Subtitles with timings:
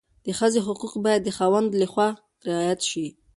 [0.25, 2.07] د ښځې حقوق باید د خاوند لخوا
[2.47, 3.05] رعایت شي.